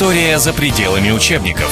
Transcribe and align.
История 0.00 0.38
за 0.38 0.54
пределами 0.54 1.10
учебников. 1.10 1.70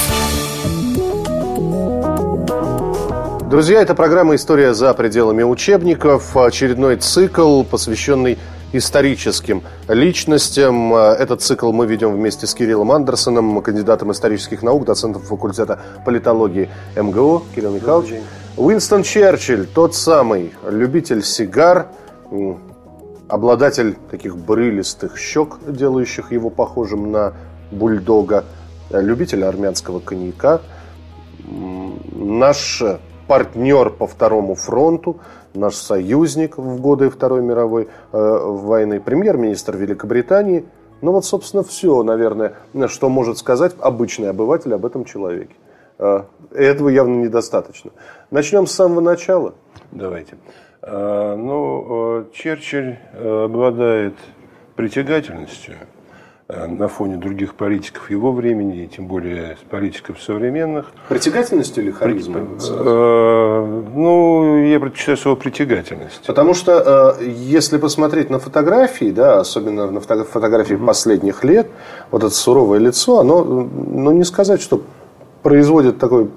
Друзья, 3.49 3.81
это 3.81 3.95
программа 3.95 4.35
«История 4.35 4.75
за 4.75 4.93
пределами 4.93 5.43
учебников». 5.43 6.37
Очередной 6.37 6.97
цикл, 6.97 7.63
посвященный 7.63 8.37
историческим 8.75 9.63
личностям. 9.89 10.95
Этот 10.95 11.41
цикл 11.41 11.73
мы 11.73 11.87
ведем 11.87 12.13
вместе 12.13 12.47
с 12.47 12.53
Кириллом 12.53 12.93
Андерсоном, 12.93 13.63
кандидатом 13.63 14.13
исторических 14.13 14.63
наук, 14.63 14.85
доцентом 14.85 15.23
факультета 15.23 15.81
политологии 16.05 16.69
МГУ. 16.97 17.45
Кирилл 17.55 17.73
Михайлович. 17.73 18.21
Уинстон 18.59 19.05
Черчилль, 19.05 19.67
тот 19.67 19.95
самый 19.95 20.53
любитель 20.69 21.25
сигар, 21.25 21.87
обладатель 23.27 23.97
таких 24.11 24.37
брылистых 24.37 25.17
щек, 25.17 25.57
делающих 25.67 26.31
его 26.31 26.51
похожим 26.51 27.11
на 27.11 27.33
бульдога, 27.71 28.45
любитель 28.91 29.45
армянского 29.45 30.01
коньяка, 30.01 30.61
наш 32.13 32.83
партнер 33.27 33.91
по 33.91 34.07
второму 34.07 34.55
фронту, 34.55 35.19
наш 35.55 35.75
союзник 35.75 36.59
в 36.59 36.81
годы 36.81 37.11
Второй 37.11 37.43
мировой 37.43 37.85
э, 37.85 38.19
войны, 38.19 39.01
премьер-министр 39.01 39.77
Великобритании. 39.77 40.65
Ну 41.01 41.13
вот, 41.13 41.25
собственно, 41.25 41.63
все, 41.63 42.03
наверное, 42.03 42.55
что 42.89 43.09
может 43.09 43.39
сказать 43.39 43.75
обычный 43.79 44.31
обыватель 44.31 44.75
об 44.75 44.85
этом 44.85 45.05
человеке. 45.05 45.55
Э, 45.99 46.23
этого 46.53 46.89
явно 46.89 47.23
недостаточно. 47.23 47.93
Начнем 48.31 48.67
с 48.67 48.73
самого 48.73 49.01
начала. 49.01 49.55
Давайте. 49.93 50.37
Э, 50.83 51.37
ну, 51.37 52.21
э, 52.21 52.25
Черчилль 52.33 52.99
э, 53.13 53.45
обладает 53.45 54.15
притягательностью– 54.75 55.75
Э, 55.85 55.98
на 56.49 56.89
фоне 56.89 57.17
других 57.17 57.55
политиков 57.55 58.11
его 58.11 58.33
времени, 58.33 58.85
и 58.85 58.87
тем 58.87 59.07
более 59.07 59.59
политиков 59.69 60.19
современных. 60.23 60.87
Притягательность 61.07 61.77
или 61.77 61.91
харизма? 61.91 62.41
Э, 62.41 63.83
ну, 63.95 64.65
я 64.65 64.81
предпочитаю 64.81 65.19
слово 65.19 65.37
притягательность. 65.37 66.25
Потому 66.27 66.55
что, 66.55 67.17
э, 67.21 67.25
если 67.27 67.77
посмотреть 67.77 68.31
на 68.31 68.39
фотографии, 68.39 69.11
да, 69.11 69.41
особенно 69.41 69.91
на 69.91 70.01
фотографии 70.01 70.77
mm-hmm. 70.77 70.87
последних 70.87 71.45
лет, 71.45 71.69
вот 72.11 72.25
это 72.25 72.35
суровое 72.35 72.79
лицо, 72.79 73.19
оно, 73.19 73.45
ну, 73.45 74.13
не 74.13 74.25
сказать, 74.25 74.63
что 74.63 74.81
производит 75.43 75.99
такой 75.99 76.31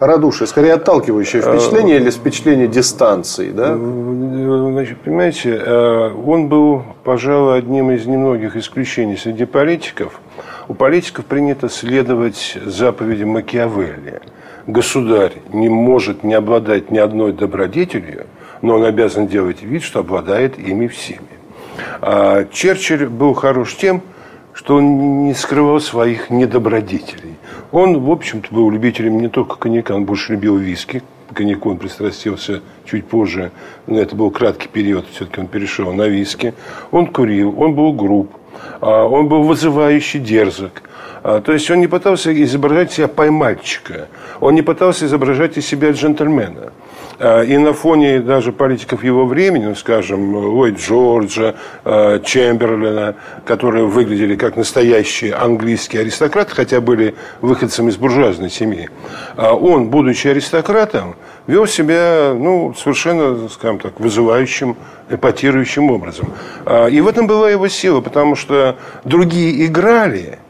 радушие, 0.00 0.46
скорее 0.46 0.74
отталкивающее 0.74 1.42
впечатление 1.42 1.96
или 1.96 2.10
впечатление 2.10 2.68
дистанции, 2.68 3.50
да? 3.50 3.76
Значит, 3.76 4.98
понимаете, 4.98 5.60
э, 5.64 6.12
он 6.26 6.48
был, 6.48 6.82
пожалуй, 7.04 7.58
одним 7.58 7.90
из 7.90 8.06
немногих 8.06 8.56
исключений 8.56 9.16
среди 9.16 9.44
политиков. 9.44 10.20
У 10.68 10.74
политиков 10.74 11.24
принято 11.24 11.68
следовать 11.68 12.58
заповеди 12.64 13.24
Макиавелли. 13.24 14.20
Государь 14.66 15.34
не 15.52 15.68
может 15.68 16.24
не 16.24 16.34
обладать 16.34 16.90
ни 16.90 16.98
одной 16.98 17.32
добродетелью, 17.32 18.26
но 18.62 18.74
он 18.74 18.84
обязан 18.84 19.28
делать 19.28 19.62
вид, 19.62 19.82
что 19.82 20.00
обладает 20.00 20.58
ими 20.58 20.88
всеми. 20.88 21.20
А 22.00 22.44
Черчилль 22.50 23.06
был 23.06 23.34
хорош 23.34 23.76
тем, 23.76 24.02
что 24.52 24.76
он 24.76 25.26
не 25.26 25.34
скрывал 25.34 25.80
своих 25.80 26.30
недобродетелей. 26.30 27.35
Он, 27.72 28.00
в 28.00 28.10
общем-то, 28.10 28.54
был 28.54 28.70
любителем 28.70 29.20
не 29.20 29.28
только 29.28 29.56
коньяка, 29.56 29.94
он 29.94 30.04
больше 30.04 30.32
любил 30.32 30.56
виски. 30.56 31.02
К 31.30 31.36
коньяку 31.36 31.70
он 31.70 31.78
пристрастился 31.78 32.62
чуть 32.84 33.06
позже, 33.06 33.50
но 33.86 33.98
это 33.98 34.14
был 34.14 34.30
краткий 34.30 34.68
период, 34.68 35.06
все-таки 35.10 35.40
он 35.40 35.48
перешел 35.48 35.92
на 35.92 36.06
виски. 36.06 36.54
Он 36.92 37.06
курил, 37.08 37.60
он 37.60 37.74
был 37.74 37.92
груб, 37.92 38.30
а, 38.80 39.04
он 39.04 39.28
был 39.28 39.42
вызывающий 39.42 40.20
дерзок. 40.20 40.82
А, 41.24 41.40
то 41.40 41.52
есть 41.52 41.68
он 41.70 41.80
не 41.80 41.88
пытался 41.88 42.32
изображать 42.44 42.92
себя 42.92 43.08
поймальчика, 43.08 44.08
он 44.40 44.54
не 44.54 44.62
пытался 44.62 45.06
изображать 45.06 45.58
из 45.58 45.66
себя 45.66 45.90
джентльмена. 45.90 46.72
А, 47.18 47.42
и 47.42 47.56
на 47.56 47.72
фоне 47.72 48.20
даже 48.20 48.52
политиков 48.52 49.02
его 49.02 49.26
времени, 49.26 49.66
ну, 49.66 49.74
скажем, 49.74 50.34
Ллойд 50.34 50.78
Джорджа, 50.78 51.54
а, 51.84 52.18
Чемберлина, 52.20 53.16
которые 53.44 53.86
выглядели 53.86 54.36
как 54.36 54.56
настоящие 54.56 55.34
английские 55.34 56.02
аристократы, 56.02 56.54
хотя 56.54 56.80
были 56.80 57.14
выходцами 57.40 57.90
из 57.90 57.96
буржуазной 57.96 58.50
семьи, 58.50 58.90
а, 59.36 59.54
он, 59.54 59.88
будучи 59.88 60.28
аристократом, 60.28 61.16
вел 61.46 61.66
себя 61.66 62.34
ну, 62.34 62.74
совершенно, 62.76 63.48
скажем 63.48 63.78
так, 63.78 63.98
вызывающим, 64.00 64.76
эпатирующим 65.08 65.90
образом. 65.90 66.32
И 66.90 67.00
в 67.00 67.06
этом 67.06 67.28
была 67.28 67.48
его 67.48 67.68
сила, 67.68 68.00
потому 68.00 68.34
что 68.34 68.76
другие 69.04 69.64
играли– 69.66 70.38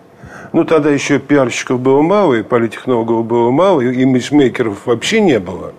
ну, 0.57 0.65
тогда 0.65 0.89
еще 0.89 1.19
пиарщиков 1.19 1.81
было 1.81 2.01
мало, 2.01 2.33
и 2.33 2.43
политтехнологов 2.43 3.27
было 3.27 3.51
мало, 3.51 3.83
и 3.83 4.01
имиджмейкеров 4.01 4.87
вообще 4.87 5.21
не 5.21 5.39
было. 5.39 5.75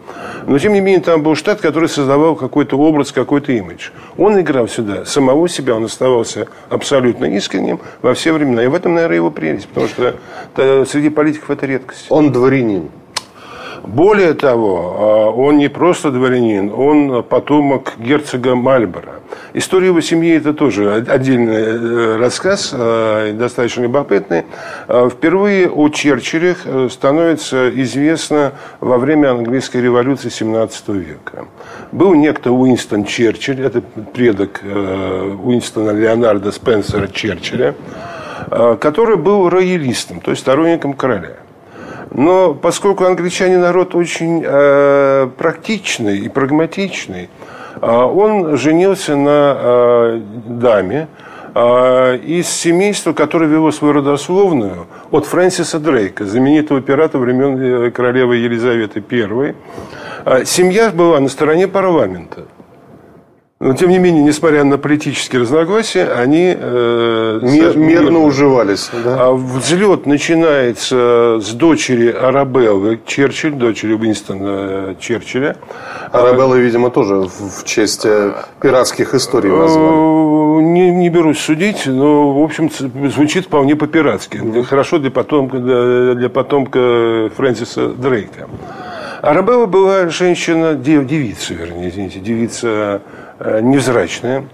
Но, 0.46 0.60
тем 0.60 0.74
не 0.74 0.80
менее, 0.80 1.02
там 1.02 1.24
был 1.24 1.36
штат, 1.36 1.62
который 1.62 1.90
создавал 1.90 2.36
какой-то 2.36 2.78
образ, 2.78 3.12
какой-то 3.12 3.52
имидж. 3.52 3.90
Он 4.18 4.40
играл 4.40 4.68
сюда 4.68 5.06
самого 5.06 5.50
себя, 5.50 5.76
он 5.76 5.86
оставался 5.86 6.48
абсолютно 6.70 7.26
искренним 7.26 7.80
во 8.02 8.14
все 8.14 8.32
времена. 8.34 8.64
И 8.64 8.68
в 8.68 8.76
этом, 8.76 8.94
наверное, 8.94 9.18
его 9.18 9.32
прелесть, 9.32 9.68
потому 9.68 9.88
что 9.88 10.16
среди 10.86 11.10
политиков 11.10 11.50
это 11.50 11.66
редкость. 11.66 12.06
Он 12.10 12.32
дворянин. 12.32 12.90
Более 13.84 14.34
того, 14.34 14.96
а, 14.98 15.30
он 15.32 15.58
не 15.58 15.70
просто 15.70 16.12
дворянин, 16.12 16.72
он 16.76 17.24
потомок 17.24 17.94
герцога 17.98 18.56
Мальборо. 18.56 19.18
История 19.54 19.88
его 19.88 20.02
семьи– 20.02 20.36
это 20.38 20.54
тоже 20.54 20.94
отдельный 21.08 21.56
э, 21.56 22.18
рассказ, 22.18 22.72
э, 22.74 23.34
достаточно 23.34 23.82
любопытный. 23.84 24.46
А, 24.88 25.10
впервые 25.10 25.70
о 25.70 25.90
Черчилле 25.90 26.56
э, 26.64 26.90
становится 26.92 27.70
известно 27.82 28.54
во 28.80 28.98
время 28.98 29.32
английской 29.32 29.82
революции 29.82 30.30
17 30.30 30.90
века. 30.90 31.48
Был 31.92 32.14
некто 32.14 32.52
Уинстон 32.52 33.06
Черчилль, 33.06 33.62
это 33.62 33.82
предок 33.82 34.62
Уинстона 34.64 35.92
Леонарда 35.92 36.52
Спенсера 36.52 37.08
Черчилля, 37.08 37.76
который 38.80 39.18
был 39.18 39.50
роялистом, 39.50 40.20
то 40.20 40.32
есть 40.32 40.42
сторонником 40.42 40.94
короля. 40.94 41.38
Но 42.12 42.54
поскольку 42.54 43.06
англичане 43.06 43.58
народ 43.58 43.96
очень 43.96 44.44
э, 44.46 45.30
практичный 45.38 46.20
и 46.20 46.30
прагматичный, 46.30 47.30
э, 47.82 47.88
он 47.88 48.58
женился 48.58 49.16
на 49.16 49.56
э, 49.58 50.22
даме 50.46 51.08
э, 51.54 52.18
из 52.18 52.50
семейства, 52.50 53.14
которое 53.14 53.48
вело 53.48 53.72
свою 53.72 53.94
родословную 53.94 54.88
от 55.12 55.26
Фрэнсиса 55.26 55.80
Дрейка, 55.80 56.26
знаменитого 56.26 56.82
пирата 56.82 57.18
времен 57.18 57.58
э, 57.88 57.92
королевы 57.92 58.38
Елизаветы 58.38 59.04
I. 59.12 59.56
Э, 60.26 60.46
семья 60.46 60.90
была 60.92 61.20
на 61.20 61.30
стороне 61.30 61.68
парламента– 61.68 62.46
но, 63.60 63.74
тем 63.74 63.90
не 63.90 63.98
менее, 63.98 64.22
несмотря 64.22 64.64
на 64.64 64.78
политические 64.78 65.42
разногласия, 65.42 66.06
они 66.06 66.56
э, 66.56 67.40
Мир, 67.42 67.76
мирно 67.76 68.20
уживались. 68.20 68.92
Да? 69.04 69.18
А 69.20 69.32
взлет 69.34 70.06
начинается 70.06 71.40
с 71.42 71.54
дочери 71.54 72.12
Арабеллы 72.12 73.00
Черчилль, 73.04 73.54
дочери 73.54 73.94
Уинстона 73.94 74.96
Черчилля. 75.00 75.56
Арабелла, 76.12 76.54
видимо, 76.54 76.92
тоже 76.92 77.16
в 77.16 77.64
честь 77.66 78.06
э, 78.06 78.34
пиратских 78.62 79.16
историй 79.16 79.50
назвали. 79.50 80.60
Э, 80.60 80.62
не, 80.62 80.92
не 80.92 81.10
берусь 81.10 81.40
судить, 81.40 81.88
но, 81.88 82.40
в 82.40 82.44
общем, 82.44 82.70
звучит 83.10 83.46
вполне 83.46 83.76
по-пиратски. 83.76 84.38
Mm-hmm. 84.38 84.64
Хорошо 84.66 85.00
для 85.00 85.10
потомка, 85.10 85.58
для 85.58 86.30
потомка 86.30 87.32
Фрэнсиса 87.36 87.88
Дрейка. 87.88 88.48
Арабелла 89.24 89.66
была 89.66 90.10
женщина, 90.10 90.76
девица, 90.76 91.56
вернее, 91.56 91.90
извините, 91.90 92.20
девица 92.20 92.68
Э, 92.68 93.00
невзрачная, 93.40 94.46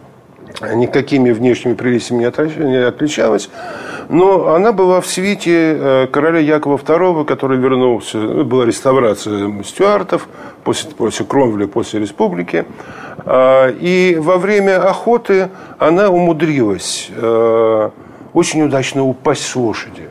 никакими 0.73 1.31
внешними 1.31 1.73
прелестями 1.73 2.21
не 2.21 2.75
отличалась. 2.75 3.49
Но 4.09 4.53
она 4.53 4.71
была 4.71 5.01
в 5.01 5.07
свите 5.07 5.77
э, 5.77 6.07
короля 6.07 6.39
Якова 6.39 6.77
II, 6.77 7.25
который 7.25 7.57
вернулся, 7.57 8.18
ну, 8.18 8.44
была 8.44 8.65
реставрация 8.65 9.63
стюартов 9.63 10.27
после, 10.63 10.91
после 10.91 11.25
Кромвеля, 11.25 11.68
после 11.68 12.00
республики. 12.00 12.65
А, 13.25 13.69
и 13.69 14.18
во 14.19 14.38
время 14.38 14.81
охоты 14.88 15.50
она 15.80 16.09
умудрилась 16.09 17.09
э, 17.15 17.89
очень 18.33 18.63
удачно 18.63 19.03
упасть 19.03 19.45
с 19.45 19.56
лошади. 19.56 20.09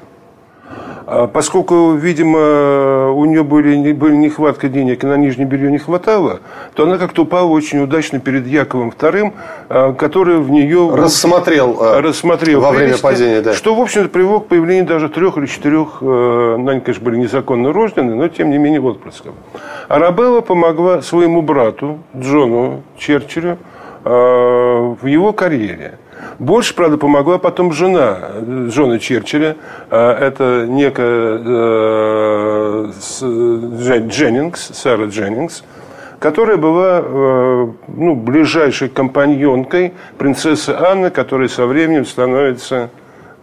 А 1.14 1.26
поскольку, 1.26 1.92
видимо, 1.92 3.10
у 3.10 3.26
нее 3.26 3.44
были, 3.44 3.92
были 3.92 4.16
нехватка 4.16 4.70
денег, 4.70 5.04
и 5.04 5.06
на 5.06 5.18
нижнее 5.18 5.46
белье 5.46 5.70
не 5.70 5.76
хватало, 5.76 6.40
то 6.72 6.84
она 6.84 6.96
как-то 6.96 7.24
упала 7.24 7.48
очень 7.48 7.80
удачно 7.80 8.18
перед 8.18 8.46
Яковом 8.46 8.94
II, 8.98 9.32
а, 9.68 9.92
который 9.92 10.38
в 10.38 10.50
нее... 10.50 10.90
Рассмотрел, 10.94 11.76
а, 11.82 12.00
рассмотрел 12.00 12.62
во 12.62 12.70
время 12.70 12.96
падения, 12.96 13.42
да. 13.42 13.52
Что, 13.52 13.74
в 13.74 13.80
общем-то, 13.82 14.08
привело 14.08 14.40
к 14.40 14.46
появлению 14.46 14.86
даже 14.86 15.10
трех 15.10 15.36
или 15.36 15.44
четырех, 15.44 16.00
ну, 16.00 16.66
они, 16.66 16.80
конечно, 16.80 17.04
были 17.04 17.18
незаконно 17.18 17.74
рождены, 17.74 18.14
но, 18.14 18.28
тем 18.28 18.50
не 18.50 18.56
менее, 18.56 18.80
отпрысков. 18.80 19.34
Арабелла 19.88 20.40
помогла 20.40 21.02
своему 21.02 21.42
брату 21.42 21.98
Джону 22.16 22.84
Черчиллю 22.96 23.58
в 24.04 25.06
его 25.06 25.32
карьере. 25.32 25.98
Больше, 26.38 26.74
правда, 26.74 26.98
помогла 26.98 27.38
потом 27.38 27.72
жена 27.72 28.18
Джона 28.68 28.98
Черчилля. 28.98 29.56
Это 29.90 30.66
некая 30.68 31.38
Дженнингс, 34.08 34.70
Сара 34.74 35.06
Дженнингс, 35.06 35.64
которая 36.18 36.56
была 36.56 37.00
ну, 37.00 38.14
ближайшей 38.14 38.88
компаньонкой 38.88 39.92
принцессы 40.18 40.70
Анны, 40.70 41.10
которая 41.10 41.48
со 41.48 41.66
временем 41.66 42.04
становится 42.06 42.90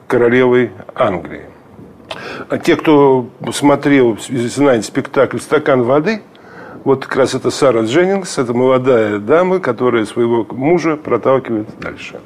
королевой 0.08 0.72
Англии. 0.96 1.44
А 2.50 2.58
те, 2.58 2.76
кто 2.76 3.28
смотрел, 3.52 4.18
знает 4.30 4.84
спектакль 4.86 5.38
«Стакан 5.40 5.84
воды», 5.84 6.22
вот 6.84 7.06
как 7.06 7.16
раз 7.18 7.36
это 7.36 7.50
Сара 7.52 7.82
Дженнингс, 7.82 8.38
это 8.38 8.54
молодая 8.54 9.20
дама, 9.20 9.60
которая 9.60 10.06
своего 10.06 10.46
мужа 10.52 10.96
проталкивает 10.96 11.68
дальше. 11.80 12.20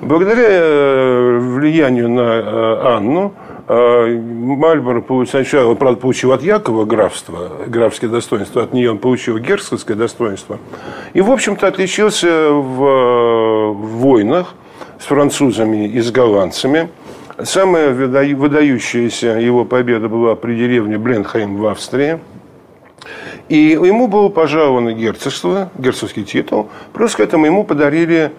Благодаря 0.00 0.46
э, 0.48 1.38
влиянию 1.38 2.08
на 2.08 2.20
э, 2.20 2.96
Анну, 2.96 3.34
э, 3.68 4.18
Мальборо 4.18 5.04
сначала, 5.26 5.70
он, 5.70 5.76
правда, 5.76 6.00
получил 6.00 6.32
от 6.32 6.42
Якова 6.42 6.84
графство, 6.84 7.50
графское 7.66 8.10
достоинство, 8.10 8.62
от 8.62 8.72
нее 8.72 8.90
он 8.90 8.98
получил 8.98 9.38
герцогское 9.38 9.96
достоинство. 9.96 10.58
И, 11.12 11.20
в 11.20 11.30
общем-то, 11.30 11.66
отличился 11.66 12.50
в 12.50 13.72
войнах 13.72 14.54
с 15.00 15.04
французами 15.04 15.88
и 15.88 16.00
с 16.00 16.10
голландцами– 16.10 16.88
Самая 17.42 17.92
выдающаяся 17.92 19.38
его 19.40 19.64
победа 19.64 20.08
была 20.08 20.36
при 20.36 20.54
деревне 20.54 20.98
Бленхейм 20.98 21.56
в 21.56 21.66
Австрии. 21.66 22.20
И 23.48 23.56
ему 23.56 24.08
было 24.08 24.28
пожаловано 24.28 24.92
герцогство, 24.92 25.70
герцогский 25.76 26.24
титул. 26.24 26.68
Плюс 26.92 27.14
к 27.14 27.20
этому 27.20 27.46
ему 27.46 27.64
подарили 27.64 28.32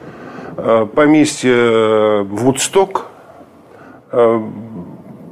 э, 0.57 0.87
поместье 0.93 1.53
э, 1.53 2.21
Вудсток. 2.23 3.07
Э, 4.11 4.41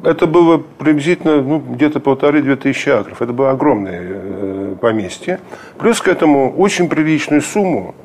это 0.03 0.27
было 0.27 0.57
приблизительно 0.77 1.41
ну, 1.41 1.59
где-то 1.59 1.99
полторы-две 1.99 2.55
тысячи 2.55 2.89
акров. 2.89 3.21
Это 3.21 3.33
было 3.33 3.51
огромное 3.51 4.75
поместье. 4.75 5.39
Плюс 5.79 6.01
к 6.01 6.07
этому 6.07 6.53
очень 6.55 6.89
приличную 6.89 7.41
сумму 7.41 7.95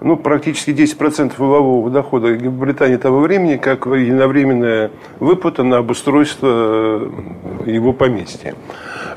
ну, 0.00 0.16
практически 0.16 0.70
10% 0.70 1.34
валового 1.38 1.90
дохода 1.90 2.34
Британии 2.34 2.96
того 2.96 3.20
времени, 3.20 3.56
как 3.56 3.86
единовременная 3.86 4.90
выплата 5.18 5.62
на 5.62 5.78
обустройство 5.78 7.10
его 7.66 7.92
поместья. 7.92 8.54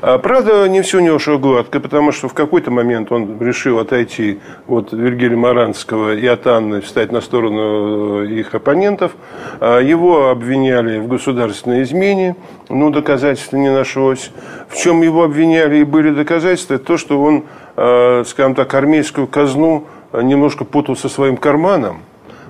А, 0.06 0.18
правда, 0.18 0.68
не 0.68 0.82
все 0.82 0.98
у 0.98 1.00
него 1.00 1.18
шло 1.18 1.38
гладко, 1.38 1.80
потому 1.80 2.12
что 2.12 2.28
в 2.28 2.34
какой-то 2.34 2.70
момент 2.70 3.10
он 3.10 3.40
решил 3.40 3.78
отойти 3.78 4.38
от 4.68 4.92
Вильгельма 4.92 5.54
Маранского 5.54 6.14
и 6.14 6.26
от 6.26 6.46
Анны, 6.46 6.82
встать 6.82 7.10
на 7.10 7.22
сторону 7.22 8.22
э, 8.22 8.26
их 8.26 8.54
оппонентов. 8.54 9.12
А, 9.60 9.80
его 9.80 10.28
обвиняли 10.28 10.98
в 10.98 11.08
государственной 11.08 11.84
измене, 11.84 12.36
но 12.68 12.90
доказательств 12.90 13.54
не 13.54 13.72
нашлось. 13.72 14.30
В 14.68 14.76
чем 14.76 15.00
его 15.00 15.22
обвиняли 15.22 15.78
и 15.78 15.84
были 15.84 16.10
доказательства, 16.10 16.76
то, 16.76 16.98
что 16.98 17.22
он, 17.22 17.44
э, 17.76 18.24
скажем 18.26 18.54
так, 18.54 18.74
армейскую 18.74 19.26
казну 19.26 19.86
немножко 20.12 20.66
путал 20.66 20.96
со 20.96 21.08
своим 21.08 21.38
карманом. 21.38 22.02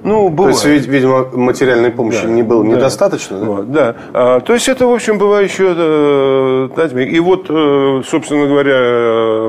Ну, 0.05 0.29
бывает. 0.29 0.61
То 0.61 0.69
есть, 0.69 0.87
видимо, 0.87 1.27
материальной 1.33 1.91
помощи 1.91 2.23
да, 2.23 2.29
не 2.29 2.43
было 2.43 2.62
да, 2.62 2.71
недостаточно? 2.77 3.39
Да. 3.39 3.45
Вот, 3.47 3.73
да. 3.73 3.97
А, 4.12 4.41
то 4.41 4.53
есть, 4.53 4.69
это, 4.69 4.87
в 4.87 4.93
общем, 4.93 5.19
была 5.19 5.41
еще... 5.41 5.75
Э, 5.77 7.03
и 7.03 7.21
вот, 7.21 7.47
э, 7.49 8.03
собственно 8.06 8.47
говоря, 8.47 8.77
э, 8.77 9.49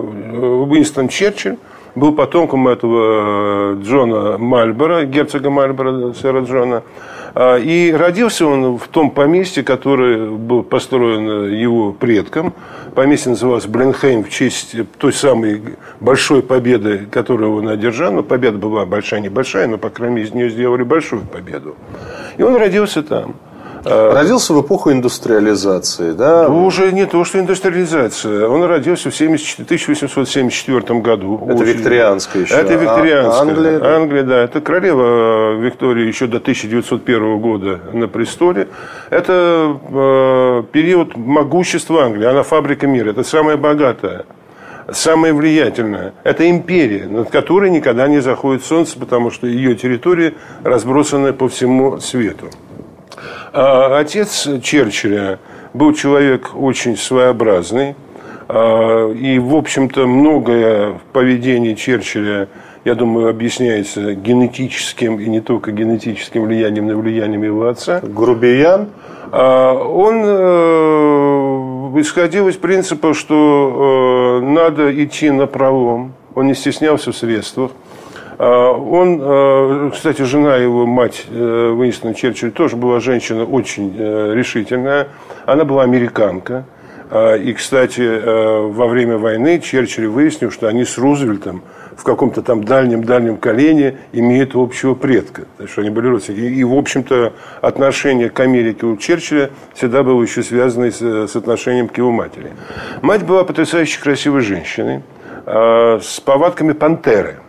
Уинстон 0.69 1.10
Черчилль 1.10 1.57
был 1.96 2.13
потомком 2.13 2.69
этого 2.69 3.75
Джона 3.81 4.38
Мальбора, 4.38 5.04
герцога 5.04 5.50
Мальбора, 5.50 6.13
сэра 6.13 6.42
Джона. 6.42 6.84
А, 7.34 7.57
и 7.57 7.92
родился 7.92 8.48
он 8.48 8.78
в 8.78 8.88
том 8.88 9.12
поместье, 9.12 9.62
которое 9.62 10.30
было 10.30 10.62
построено 10.62 11.48
его 11.48 11.92
предком. 11.92 12.54
Поместье 12.95 13.31
называлось 13.31 13.65
Бленхейм 13.65 14.24
в 14.24 14.30
честь 14.30 14.74
той 14.97 15.12
самой 15.12 15.62
большой 16.00 16.42
победы, 16.42 17.06
которую 17.12 17.57
он 17.57 17.68
одержал. 17.68 18.13
Но 18.13 18.24
победа 18.24 18.57
была 18.57 18.86
большая, 18.86 19.19
небольшая, 19.19 19.68
но, 19.68 19.77
по 19.77 19.89
крайней 19.89 20.15
мере, 20.15 20.27
из 20.27 20.33
нее 20.33 20.50
сделали 20.50 20.83
большую 20.83 21.24
победу. 21.24 21.75
И 22.38 22.44
он 22.44 22.56
родился 22.56 23.03
там. 23.03 23.36
Э, 23.85 24.13
родился 24.13 24.53
в 24.53 24.61
эпоху 24.61 24.91
индустриализации, 24.91 26.11
да? 26.11 26.47
Ну, 26.47 26.65
уже 26.65 26.91
не 26.91 27.05
то, 27.05 27.23
что 27.23 27.39
индустриализация. 27.39 28.47
Он 28.47 28.63
родился 28.63 29.11
в 29.11 29.15
70, 29.15 29.59
1874 29.59 30.99
году. 31.01 31.39
Это 31.45 31.61
Очень... 31.61 31.73
викторианская 31.73 32.43
еще. 32.43 32.55
Это 32.55 32.73
викторианская. 32.73 33.39
А 33.39 33.41
Англия? 33.41 33.95
Англия, 33.95 34.23
да. 34.23 34.43
Это 34.43 34.59
королева 34.61 35.53
Виктория 35.59 36.07
еще 36.07 36.25
до 36.25 36.37
1901 36.37 37.39
года 37.39 37.79
на 37.93 38.07
престоле. 38.07 38.69
Это 39.11 39.79
э, 39.91 40.63
период 40.71 41.15
могущества 41.15 42.05
Англии. 42.05 42.25
Она 42.25 42.41
фабрика 42.41 42.87
мира. 42.87 43.11
Это 43.11 43.23
самая 43.23 43.57
богатая 43.57 44.25
самая 44.91 45.33
влиятельная. 45.33 46.13
Это 46.23 46.47
империя, 46.47 47.07
над 47.07 47.31
которой 47.31 47.71
никогда 47.71 48.07
не 48.07 48.19
заходит 48.19 48.63
солнце, 48.63 48.99
потому 48.99 49.31
что 49.31 49.47
ее 49.47 49.75
территория 49.75 50.35
разбросана 50.63 51.33
по 51.33 51.47
всему 51.49 51.99
свету. 51.99 52.51
А 53.57 54.00
отец 54.00 54.50
Черчилля 54.62 55.40
был 55.74 55.94
человек 55.94 56.52
очень 56.56 56.98
своеобразный. 56.98 57.96
А, 58.50 59.10
и, 59.13 59.40
в 59.40 59.56
общем-то, 59.56 60.06
многое 60.06 60.96
в 60.96 61.02
поведении 61.13 61.74
Черчилля, 61.74 62.50
я 62.84 62.96
думаю, 62.96 63.30
объясняется 63.30 64.13
генетическим 64.13 65.22
и 65.22 65.28
не 65.28 65.40
только 65.40 65.72
генетическим 65.72 66.44
влиянием, 66.44 66.88
но 66.88 66.92
и 66.92 66.96
влиянием 66.96 67.44
его 67.44 67.69
отца. 67.69 68.02
Грубиян? 68.04 68.90
А, 69.31 69.74
он 69.74 70.22
э, 70.25 72.02
исходил 72.02 72.50
из 72.50 72.57
принципа, 72.57 73.13
что 73.13 74.42
э, 74.42 74.46
надо 74.46 75.02
идти 75.02 75.31
на 75.31 75.48
пролом. 75.48 76.12
Он 76.36 76.48
не 76.48 76.56
стеснялся 76.56 77.13
в 77.13 77.16
средствах. 77.16 77.72
А, 78.37 78.71
он, 78.71 79.19
а, 79.21 79.89
кстати, 79.91 80.23
жена 80.23 80.57
его, 80.57 80.85
мать 80.85 81.25
э, 81.29 81.73
Уинстона 81.75 82.13
Черчилля, 82.13 82.51
тоже 82.51 82.75
была 82.75 82.99
женщина 82.99 83.45
очень 83.45 83.95
э, 83.97 84.33
решительная. 84.35 85.07
Она 85.45 85.63
была 85.63 85.83
американка. 85.83 86.65
А, 87.11 87.35
и, 87.35 87.53
кстати, 87.53 88.01
э, 88.01 88.67
во 88.67 88.87
время 88.87 89.17
войны 89.17 89.59
Черчилль 89.59 90.07
выяснил, 90.07 90.51
что 90.51 90.67
они 90.67 90.83
с 90.83 90.97
Рузвельтом 90.97 91.63
в 91.95 92.03
каком-то 92.03 92.41
там 92.41 92.65
дальнем-дальнем 92.65 93.37
колене 93.37 93.99
имеют 94.11 94.51
общего 94.53 94.95
предка. 94.95 95.43
Что 95.65 95.81
они 95.81 95.89
были 95.89 96.07
родственники. 96.07 96.41
И, 96.41 96.63
в 96.65 96.73
общем-то, 96.73 97.33
отношение 97.61 98.29
к 98.29 98.37
Америке 98.41 98.85
у 98.85 98.97
Черчилля 98.97 99.51
всегда 99.73 100.03
было 100.03 100.21
еще 100.21 100.43
связано 100.43 100.91
с, 100.91 100.99
с 100.99 101.35
отношением 101.37 101.87
к 101.87 101.97
его 101.97 102.11
матери. 102.11 102.51
Мать 103.01 103.23
была 103.23 103.45
потрясающе 103.45 104.01
красивой 104.01 104.42
женщиной 104.42 105.04
с 105.45 106.19
повадками 106.25 106.73
пантеры– 106.73 107.35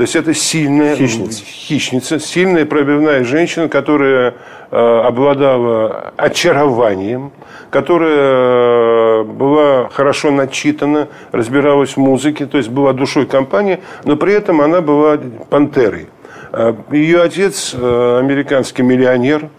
то 0.00 0.04
есть 0.04 0.16
это 0.16 0.32
сильная 0.32 0.96
хищница, 0.96 1.44
хищница 1.44 2.18
сильная 2.18 2.64
пробивная 2.64 3.22
женщина, 3.22 3.68
которая 3.68 4.32
э, 4.70 5.00
обладала 5.04 6.14
очарованием, 6.16 7.32
которая 7.68 9.20
э, 9.20 9.24
была 9.24 9.90
хорошо 9.90 10.30
начитана, 10.30 11.08
разбиралась 11.32 11.90
в 11.90 11.96
музыке, 11.98 12.46
то 12.46 12.56
есть 12.56 12.70
была 12.70 12.94
душой 12.94 13.26
компании, 13.26 13.80
но 14.06 14.16
при 14.16 14.32
этом 14.32 14.62
она 14.62 14.80
была 14.80 15.18
пантерой. 15.50 16.08
Э, 16.54 16.72
ее 16.90 17.20
отец 17.20 17.74
американский 17.74 18.82
миллионер, 18.82 19.50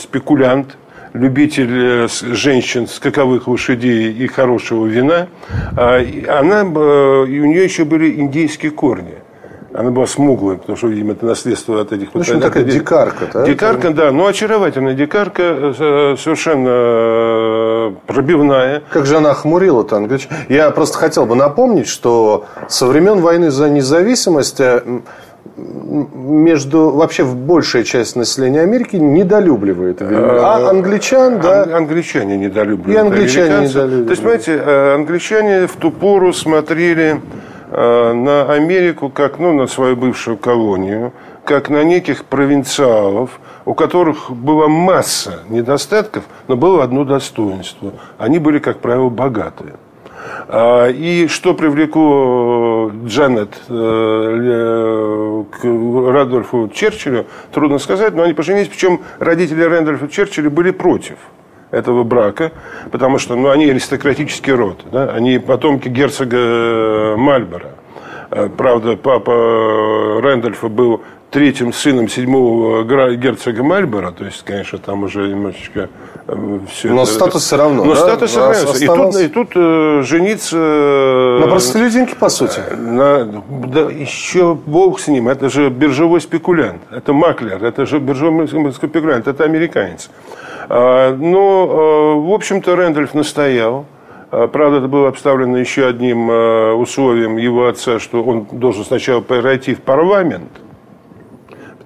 спекулянт– 0.00 0.76
любитель 1.16 2.04
э, 2.04 2.08
женщин, 2.08 2.86
скаковых 2.86 3.48
лошадей 3.48 4.12
и 4.12 4.26
хорошего 4.26 4.86
вина, 4.86 5.28
а, 5.76 5.98
она, 6.28 6.62
э, 6.62 7.26
и 7.28 7.40
у 7.40 7.46
нее 7.46 7.64
еще 7.64 7.84
были 7.84 8.20
индейские 8.20 8.70
корни. 8.70 9.14
Она 9.72 9.90
была 9.90 10.06
смуглая, 10.06 10.56
потому 10.56 10.78
что, 10.78 10.86
видимо, 10.88 11.12
это 11.12 11.26
наследство 11.26 11.82
от 11.82 11.92
этих... 11.92 12.14
В 12.14 12.18
общем, 12.18 12.40
такая 12.40 12.64
дикарка, 12.64 13.28
да? 13.30 13.44
Дикарка, 13.44 13.90
да, 13.90 14.10
но 14.10 14.26
очаровательная 14.26 14.94
дикарка, 14.94 15.42
э, 15.42 16.16
совершенно 16.18 17.94
пробивная. 18.06 18.82
Как 18.90 19.04
же 19.04 19.18
она 19.18 19.32
охмурила-то? 19.32 20.08
Я 20.48 20.70
просто 20.70 20.96
хотел 20.96 21.26
бы 21.26 21.34
напомнить, 21.34 21.88
что 21.88 22.46
со 22.68 22.86
времен 22.86 23.20
войны 23.20 23.50
за 23.50 23.68
независимость 23.68 24.60
между 25.56 26.90
вообще 26.90 27.24
большая 27.24 27.84
часть 27.84 28.14
населения 28.14 28.60
Америки 28.60 28.96
недолюбливает 28.96 30.02
а 30.02 30.68
англичан, 30.68 31.40
да? 31.40 31.62
Англичане 31.76 32.36
недолюбливают. 32.36 32.94
И 32.94 33.00
англичане 33.00 33.66
недолюбливают. 33.66 34.06
То 34.06 34.10
есть, 34.10 34.22
понимаете, 34.22 34.62
э, 34.64 34.94
англичане 34.94 35.66
в 35.66 35.76
ту 35.76 35.90
пору 35.90 36.32
смотрели 36.32 37.20
э, 37.70 38.12
на 38.12 38.52
Америку 38.52 39.08
как 39.08 39.38
ну, 39.38 39.54
на 39.54 39.66
свою 39.66 39.96
бывшую 39.96 40.36
колонию, 40.36 41.12
как 41.44 41.70
на 41.70 41.84
неких 41.84 42.26
провинциалов, 42.26 43.40
у 43.64 43.72
которых 43.72 44.30
была 44.30 44.68
масса 44.68 45.40
недостатков, 45.48 46.24
но 46.48 46.56
было 46.56 46.84
одно 46.84 47.04
достоинство. 47.04 47.92
Они 48.18 48.38
были, 48.38 48.58
как 48.58 48.80
правило, 48.80 49.08
богатые. 49.08 49.74
А, 50.48 50.88
и 50.88 51.26
что 51.28 51.54
привлекло 51.54 52.90
Джанет 53.04 53.54
э, 53.68 55.44
к 55.50 55.64
Радольфу 56.12 56.70
Черчиллю, 56.72 57.26
трудно 57.52 57.78
сказать, 57.78 58.14
но 58.14 58.22
они 58.22 58.32
поженились, 58.32 58.68
причем 58.68 59.00
родители 59.18 59.62
Рэндольфа 59.62 60.08
Черчилля 60.08 60.50
были 60.50 60.70
против 60.70 61.16
этого 61.70 62.04
брака, 62.04 62.52
потому 62.90 63.18
что 63.18 63.36
ну, 63.36 63.50
они 63.50 63.70
аристократический 63.70 64.52
род, 64.52 64.84
да? 64.90 65.10
они 65.10 65.38
потомки 65.38 65.88
герцога 65.88 67.16
Мальборо. 67.16 67.75
Э, 68.30 68.48
правда, 68.56 68.96
папа 68.96 70.20
Рэндольфа 70.20 70.68
был 70.68 71.02
третьим 71.30 71.72
сыном 71.72 72.08
седьмого 72.08 72.82
герцога 73.16 73.62
Мальборо, 73.62 74.10
то 74.12 74.24
есть, 74.24 74.42
конечно, 74.44 74.78
там 74.78 75.04
уже 75.04 75.28
немножечко 75.28 75.88
э, 76.26 76.58
все 76.70 76.88
Но 76.88 77.02
это, 77.02 77.12
статус 77.12 77.44
все 77.44 77.56
равно, 77.56 77.84
Но 77.84 77.94
да? 77.94 78.00
статус 78.00 78.30
сохраняется. 78.30 78.84
И 78.84 78.86
тут, 78.86 79.16
и 79.16 79.28
тут 79.28 79.48
э, 79.54 80.02
жениться... 80.02 80.56
Э, 80.58 81.40
на 81.40 81.48
простолюдинке, 81.48 82.16
по 82.16 82.28
сути. 82.28 82.60
На, 82.74 83.24
да, 83.24 83.80
еще 83.90 84.54
бог 84.54 85.00
с 85.00 85.08
ним. 85.08 85.28
Это 85.28 85.50
же 85.50 85.68
биржевой 85.68 86.20
спекулянт. 86.20 86.80
Это 86.90 87.12
маклер. 87.12 87.62
Это 87.62 87.86
же 87.86 87.98
биржевой 87.98 88.48
спекулянт. 88.72 89.28
Это 89.28 89.44
американец. 89.44 90.10
А, 90.68 91.14
но, 91.14 92.20
в 92.20 92.32
общем-то, 92.32 92.74
Рэндольф 92.76 93.14
настоял. 93.14 93.84
А, 94.36 94.48
правда, 94.48 94.78
это 94.78 94.88
было 94.88 95.08
обставлено 95.08 95.56
еще 95.56 95.86
одним 95.86 96.28
условием 96.78 97.36
его 97.36 97.68
отца, 97.68 97.98
что 97.98 98.22
он 98.22 98.46
должен 98.52 98.84
сначала 98.84 99.20
пройти 99.20 99.74
в 99.74 99.80
парламент– 99.80 100.50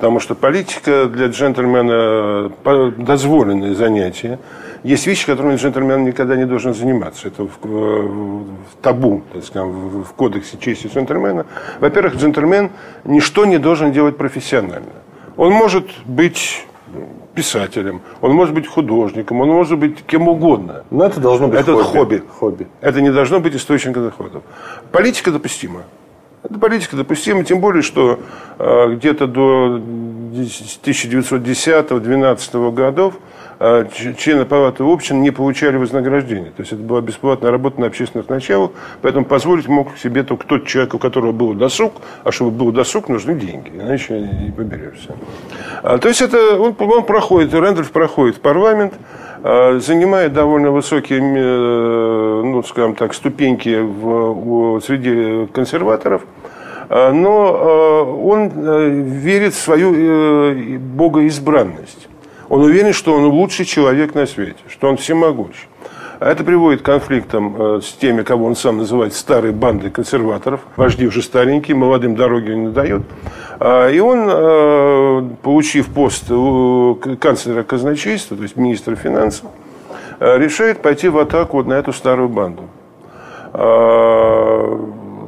Потому 0.01 0.19
что 0.19 0.35
политика 0.35 1.05
для 1.05 1.27
джентльмена 1.27 2.51
дозволенное 2.97 3.75
занятие. 3.75 4.39
Есть 4.83 5.07
вещи, 5.07 5.27
которыми 5.27 5.57
джентльмен 5.57 6.07
никогда 6.07 6.37
не 6.37 6.47
должен 6.47 6.73
заниматься. 6.73 7.29
Это 7.29 7.43
в, 7.43 7.51
в, 7.61 8.45
в 8.45 8.77
табу, 8.81 9.23
так 9.31 9.45
сказать, 9.45 9.69
в, 9.69 10.05
в 10.05 10.13
кодексе 10.15 10.57
чести 10.57 10.87
джентльмена. 10.87 11.45
Во-первых, 11.81 12.17
джентльмен 12.17 12.71
ничто 13.05 13.45
не 13.45 13.59
должен 13.59 13.93
делать 13.93 14.17
профессионально. 14.17 14.89
Он 15.37 15.53
может 15.53 15.91
быть 16.07 16.67
писателем, 17.35 18.01
он 18.21 18.33
может 18.33 18.55
быть 18.55 18.67
художником, 18.67 19.41
он 19.41 19.49
может 19.49 19.79
быть 19.79 20.05
кем 20.07 20.29
угодно. 20.29 20.85
Но 20.91 21.05
это 21.05 21.21
должно 21.21 21.49
быть 21.49 21.61
это 21.61 21.75
хобби. 21.75 22.19
хобби. 22.19 22.23
хобби. 22.39 22.67
Это 22.81 23.01
не 23.01 23.13
должно 23.13 23.41
быть 23.41 23.55
источником 23.55 24.05
доходов. 24.05 24.43
Политика 24.93 25.31
допустима. 25.31 25.83
Это 26.43 26.59
политика 26.59 26.97
допустима, 26.97 27.45
тем 27.45 27.61
более, 27.61 27.83
что 27.83 28.19
э, 28.59 28.95
где-то 28.95 29.27
до 29.27 29.79
1910-12 30.35 32.73
годов 32.73 33.15
члены 33.61 34.47
палаты 34.47 34.85
общин 34.85 35.21
не 35.21 35.31
получали 35.31 35.77
вознаграждения. 35.77 36.51
То 36.51 36.63
есть 36.63 36.73
это 36.73 36.83
была 36.83 37.03
бесплатная 37.03 37.51
работа 37.51 37.79
на 37.81 37.89
общественных 37.89 38.29
началах, 38.31 38.71
поэтому 39.03 39.27
позволить 39.27 39.69
мог 39.69 39.99
себе 39.99 40.23
только 40.23 40.47
тот 40.47 40.67
человек, 40.67 40.95
у 40.95 40.99
которого 40.99 41.33
был 41.33 41.53
досуг, 41.53 41.93
а 42.25 42.33
чтобы 42.33 42.53
был 42.53 42.73
досуг, 42.73 43.11
нужны 43.11 43.35
деньги, 43.35 43.71
иначе 43.75 44.19
не 44.19 44.51
поберешься. 44.51 45.15
А, 45.83 45.99
то 45.99 46.09
есть 46.09 46.23
это 46.23 46.59
он, 46.59 46.75
он 46.79 47.05
проходит, 47.05 47.53
Рэндольф 47.53 47.93
проходит 47.93 48.37
в 48.37 48.41
парламент, 48.41 48.95
а, 49.43 49.79
занимает 49.79 50.33
довольно 50.33 50.71
высокие, 50.71 51.21
э, 51.21 52.43
ну, 52.43 52.63
скажем 52.63 52.95
так, 52.95 53.13
ступеньки 53.13 53.79
в, 53.79 54.77
в, 54.77 54.81
среди 54.81 55.47
консерваторов, 55.53 56.23
а, 56.89 57.13
но 57.13 57.55
а, 57.55 58.03
он 58.05 58.51
э, 58.55 58.89
верит 58.89 59.55
в 59.55 59.61
свою 59.61 59.95
э, 59.95 60.79
богоизбранность. 60.79 62.10
Он 62.51 62.61
уверен, 62.61 62.93
что 62.93 63.15
он 63.15 63.25
лучший 63.25 63.65
человек 63.65 64.15
на 64.15 64.27
свете, 64.27 64.59
что 64.69 64.89
он 64.89 64.99
всемогущ. 64.99 65.55
А 66.19 66.31
это 66.31 66.45
приводит 66.45 66.83
к 66.83 66.85
конфликтам 66.85 67.81
с 67.81 67.93
теми, 67.93 68.23
кого 68.23 68.45
он 68.45 68.55
сам 68.55 68.77
называет 68.77 69.15
старой 69.15 69.53
бандой 69.53 69.91
консерваторов. 69.91 70.61
Вожди 70.77 71.07
уже 71.07 71.23
старенькие, 71.23 71.77
молодым 71.77 72.15
дороги 72.15 72.51
не 72.51 72.69
дают. 72.69 73.05
И 73.59 74.01
он, 74.01 75.37
получив 75.37 75.87
пост 75.87 76.25
канцлера 77.21 77.63
казначейства, 77.63 78.37
то 78.37 78.43
есть 78.43 78.57
министра 78.57 78.97
финансов, 78.97 79.47
решает 80.19 80.83
пойти 80.83 81.09
в 81.09 81.17
атаку 81.17 81.57
вот 81.57 81.67
на 81.67 81.75
эту 81.75 81.95
старую 81.95 82.29
банду. 82.29 82.65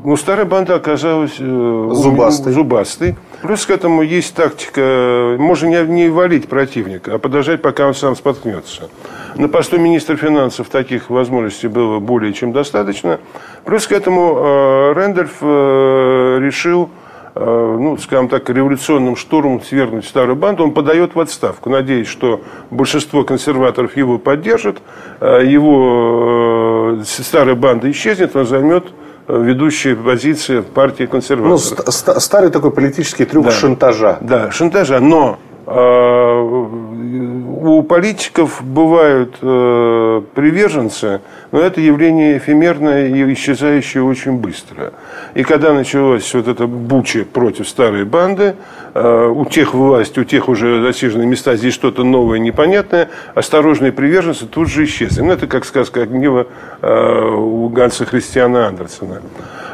Ну, 0.04 0.16
старая 0.16 0.44
банда 0.44 0.74
оказалась 0.74 1.36
э, 1.38 1.90
зубастой. 1.92 2.52
зубастой. 2.52 3.14
Плюс 3.42 3.66
к 3.66 3.70
этому 3.70 4.02
есть 4.02 4.36
тактика, 4.36 5.36
можно 5.36 5.66
не, 5.66 5.82
не 5.88 6.08
валить 6.08 6.48
противника, 6.48 7.14
а 7.14 7.18
подождать, 7.18 7.60
пока 7.60 7.88
он 7.88 7.94
сам 7.94 8.14
споткнется. 8.14 8.88
На 9.34 9.48
посту 9.48 9.78
министра 9.78 10.16
финансов 10.16 10.68
таких 10.68 11.10
возможностей 11.10 11.66
было 11.66 11.98
более 11.98 12.32
чем 12.34 12.52
достаточно. 12.52 13.18
Плюс 13.64 13.88
к 13.88 13.92
этому 13.92 14.36
э, 14.36 14.92
Рэндольф 14.92 15.38
э, 15.40 16.38
решил 16.40 16.88
э, 17.34 17.76
ну, 17.80 17.98
скажем 17.98 18.28
так, 18.28 18.48
революционным 18.48 19.16
штурмом 19.16 19.60
свергнуть 19.60 20.04
старую 20.04 20.36
банду, 20.36 20.62
он 20.62 20.70
подает 20.72 21.16
в 21.16 21.20
отставку, 21.20 21.68
надеясь, 21.68 22.06
что 22.06 22.42
большинство 22.70 23.24
консерваторов 23.24 23.96
его 23.96 24.18
поддержит, 24.18 24.78
э, 25.20 25.40
его 25.44 26.98
э, 27.00 27.02
старая 27.04 27.56
банда 27.56 27.90
исчезнет, 27.90 28.36
он 28.36 28.46
займет 28.46 28.84
ведущие 29.28 29.96
позиции 29.96 30.60
партии 30.60 31.04
консерваторов. 31.04 31.86
Ну, 31.86 31.92
ст- 31.92 32.20
старый 32.20 32.50
такой 32.50 32.70
политический 32.70 33.24
трюк 33.24 33.46
да. 33.46 33.50
шантажа. 33.52 34.18
Да, 34.20 34.50
шантажа. 34.50 35.00
Но 35.00 35.38
э, 35.66 36.66
у 37.62 37.82
политиков 37.82 38.62
бывают 38.62 39.36
э, 39.40 40.22
приверженцы, 40.34 41.20
но 41.52 41.60
это 41.60 41.80
явление 41.82 42.38
эфемерное 42.38 43.08
и 43.08 43.32
исчезающее 43.34 44.02
очень 44.02 44.32
быстро. 44.32 44.94
И 45.34 45.44
когда 45.44 45.74
началась 45.74 46.32
вот 46.32 46.48
эта 46.48 46.66
буча 46.66 47.26
против 47.30 47.68
старой 47.68 48.06
банды, 48.06 48.56
э, 48.94 49.26
у 49.26 49.44
тех 49.44 49.74
власть, 49.74 50.16
у 50.16 50.24
тех 50.24 50.48
уже 50.48 50.82
засиженные 50.82 51.26
места, 51.26 51.56
здесь 51.56 51.74
что-то 51.74 52.04
новое, 52.04 52.38
непонятное, 52.38 53.10
осторожные 53.34 53.92
приверженцы 53.92 54.46
тут 54.46 54.68
же 54.68 54.84
исчезли. 54.84 55.20
Ну, 55.20 55.32
это 55.32 55.46
как 55.46 55.66
сказка 55.66 56.02
огнева 56.02 56.46
э, 56.80 57.34
у 57.36 57.68
Ганса 57.68 58.06
Христиана 58.06 58.68
Андерсона. 58.68 59.20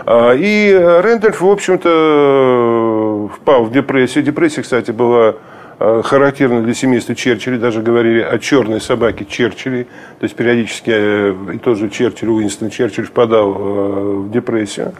А, 0.05 0.33
и 0.33 0.73
Рэндольф, 0.73 1.41
в 1.41 1.49
общем-то, 1.49 3.31
впал 3.37 3.65
в 3.65 3.73
депрессию. 3.73 4.25
Депрессия, 4.25 4.63
кстати, 4.63 4.91
была 4.91 5.29
Э, 5.29 5.35
характерно 5.79 6.63
для 6.63 6.75
семейства 6.75 7.15
Черчилля, 7.15 7.59
даже 7.59 7.83
говорили 7.83 8.21
о 8.21 8.39
черной 8.39 8.81
собаке 8.81 9.25
Черчилля, 9.25 9.85
то 10.19 10.25
есть 10.25 10.35
периодически 10.35 10.91
э, 10.93 11.35
и 11.55 11.59
тоже 11.59 11.89
Черчилль, 11.89 12.31
Уинстон 12.31 12.71
Черчилль 12.71 13.07
впадал 13.07 13.55
э, 13.55 14.15
в 14.23 14.31
депрессию. 14.31 14.93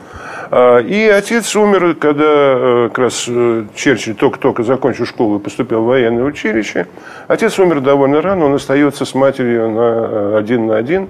И 0.51 1.13
отец 1.15 1.55
умер, 1.57 1.97
когда 1.97 2.89
как 2.89 2.99
раз 2.99 3.29
Черчилль 3.75 4.15
только-только 4.15 4.63
закончил 4.63 5.05
школу 5.05 5.39
и 5.39 5.43
поступил 5.43 5.83
в 5.83 5.87
военное 5.87 6.25
училище. 6.25 6.87
Отец 7.27 7.59
умер 7.59 7.81
довольно 7.81 8.23
рано, 8.23 8.47
он 8.47 8.55
остается 8.55 9.05
с 9.05 9.15
матерью 9.15 9.71
на 9.71 10.39
один 10.39 10.69
на 10.69 10.77
один. 10.77 11.09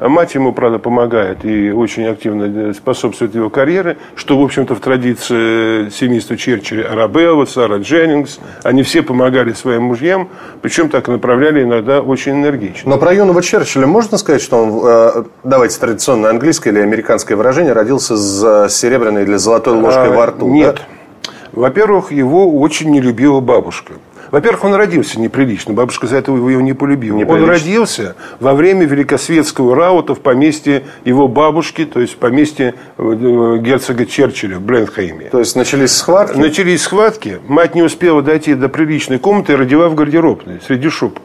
Мать 0.00 0.34
ему, 0.34 0.52
правда, 0.52 0.78
помогает 0.78 1.44
и 1.44 1.70
очень 1.70 2.06
активно 2.06 2.74
способствует 2.74 3.34
его 3.34 3.50
карьере, 3.50 3.96
что, 4.14 4.38
в 4.38 4.44
общем-то, 4.44 4.74
в 4.74 4.80
традиции 4.80 5.88
семейства 5.90 6.36
Черчилля 6.36 6.92
Арабелла, 6.92 7.44
Сара 7.44 7.78
Дженнингс, 7.78 8.38
они 8.62 8.82
все 8.82 9.02
помогали 9.02 9.52
своим 9.52 9.84
мужьям, 9.84 10.28
причем 10.62 10.88
так 10.88 11.08
направляли 11.08 11.62
иногда 11.62 12.00
очень 12.00 12.32
энергично. 12.32 12.90
Но 12.90 12.98
про 12.98 13.14
юного 13.14 13.42
Черчилля 13.42 13.86
можно 13.86 14.18
сказать, 14.18 14.42
что 14.42 14.62
он, 14.62 14.80
э, 14.84 15.24
давайте 15.44 15.78
традиционное 15.78 16.30
английское 16.30 16.70
или 16.70 16.80
американское 16.80 17.36
выражение, 17.36 17.72
родился 17.72 18.16
с 18.16 18.68
серебряной 18.68 19.22
или 19.22 19.36
золотой 19.36 19.74
ложкой 19.74 20.08
а, 20.08 20.16
во 20.16 20.26
рту? 20.26 20.48
Нет. 20.48 20.76
Да? 20.76 21.30
Во-первых, 21.52 22.12
его 22.12 22.60
очень 22.60 22.90
не 22.90 23.00
любила 23.00 23.40
бабушка. 23.40 23.94
Во-первых, 24.30 24.64
он 24.64 24.74
родился 24.74 25.20
неприлично. 25.20 25.72
Бабушка 25.72 26.06
за 26.06 26.16
это 26.16 26.32
его 26.32 26.60
не 26.60 26.72
полюбила. 26.72 27.16
Неприлично. 27.16 27.44
Он 27.44 27.50
родился 27.50 28.16
во 28.40 28.54
время 28.54 28.86
великосветского 28.86 29.74
раута 29.74 30.14
в 30.14 30.20
поместье 30.20 30.84
его 31.04 31.28
бабушки, 31.28 31.84
то 31.84 32.00
есть 32.00 32.14
в 32.14 32.16
поместье 32.16 32.74
э, 32.98 33.58
герцога 33.60 34.06
Черчилля 34.06 34.58
в 34.58 34.62
Бленхейме. 34.62 35.26
То 35.30 35.38
есть 35.38 35.56
начались 35.56 35.92
схватки? 35.92 36.36
Начались 36.36 36.82
схватки. 36.82 37.38
Мать 37.46 37.74
не 37.74 37.82
успела 37.82 38.22
дойти 38.22 38.54
до 38.54 38.68
приличной 38.68 39.18
комнаты 39.18 39.52
и 39.52 39.56
родила 39.56 39.88
в 39.88 39.94
гардеробной 39.94 40.60
среди 40.66 40.88
шуб. 40.88 41.18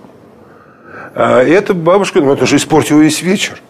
А 1.13 1.41
эта 1.43 1.73
бабушка, 1.73 2.21
ну 2.21 2.33
это 2.33 2.45
же 2.45 2.55
испортила 2.55 3.01
весь 3.01 3.21
вечер. 3.21 3.61